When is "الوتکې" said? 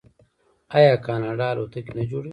1.51-1.91